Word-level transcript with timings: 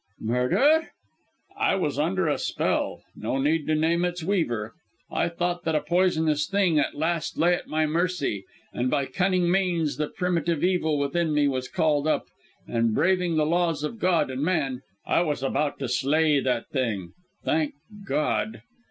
"Murder!" 0.21 0.89
"I 1.55 1.75
was 1.75 1.99
under 1.99 2.27
a 2.27 2.39
spell 2.39 3.03
no 3.15 3.37
need 3.37 3.67
to 3.67 3.75
name 3.75 4.03
its 4.03 4.23
weaver; 4.23 4.73
I 5.11 5.29
thought 5.29 5.63
that 5.63 5.75
a 5.75 5.79
poisonous 5.81 6.47
thing 6.49 6.79
at 6.79 6.95
last 6.95 7.37
lay 7.37 7.53
at 7.53 7.67
my 7.67 7.85
mercy, 7.85 8.43
and 8.73 8.89
by 8.89 9.05
cunning 9.05 9.51
means 9.51 9.97
the 9.97 10.07
primitive 10.07 10.63
evil 10.63 10.97
within 10.97 11.35
me 11.35 11.47
was 11.47 11.67
called 11.69 12.07
up, 12.07 12.25
and 12.67 12.95
braving 12.95 13.35
the 13.35 13.45
laws 13.45 13.83
of 13.83 13.99
God 13.99 14.31
and 14.31 14.41
man, 14.41 14.81
I 15.05 15.21
was 15.21 15.43
about 15.43 15.77
to 15.77 15.87
slay 15.87 16.39
that 16.39 16.69
thing. 16.71 17.13
Thank 17.45 17.75
God! 18.03 18.63